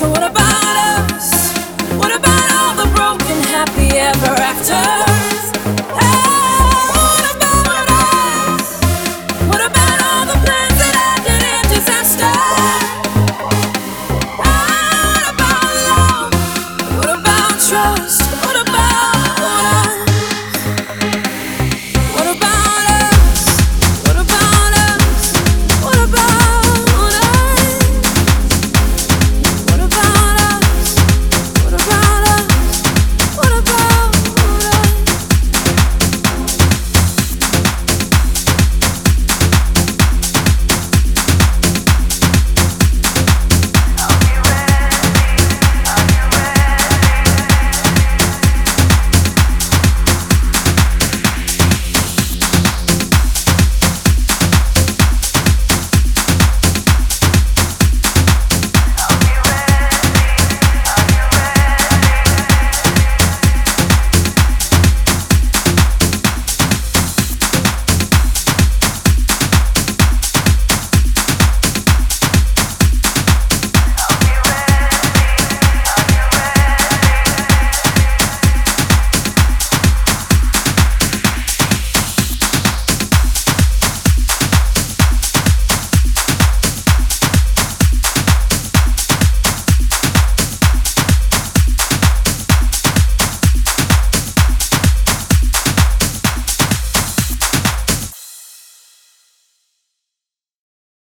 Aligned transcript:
So 0.00 0.08
what 0.08 0.22
about 0.22 1.10
us? 1.12 1.52
What 1.98 2.16
about 2.16 2.52
all 2.52 2.74
the 2.74 2.90
broken 2.96 3.36
happy 3.52 3.98
ever 3.98 4.32
after? 4.40 5.09